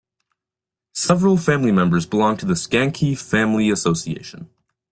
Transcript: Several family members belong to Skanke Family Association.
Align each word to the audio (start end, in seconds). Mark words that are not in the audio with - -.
Several 0.95 1.37
family 1.37 1.71
members 1.71 2.07
belong 2.07 2.35
to 2.37 2.47
Skanke 2.47 3.15
Family 3.15 3.69
Association. 3.69 4.49